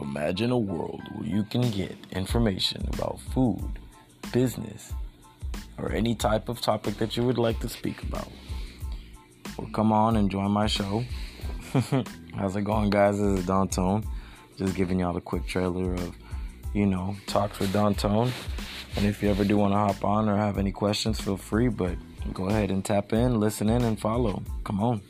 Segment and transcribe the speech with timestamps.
[0.00, 3.78] Imagine a world where you can get information about food,
[4.32, 4.92] business,
[5.78, 8.28] or any type of topic that you would like to speak about.
[9.56, 11.04] Well, come on and join my show.
[12.34, 13.18] How's it going, guys?
[13.18, 14.04] This is Don Tone.
[14.58, 16.14] Just giving y'all a quick trailer of,
[16.74, 18.32] you know, Talks with Don Tone.
[18.96, 21.68] And if you ever do want to hop on or have any questions, feel free.
[21.68, 21.96] But
[22.34, 24.42] go ahead and tap in, listen in, and follow.
[24.64, 25.00] Come on.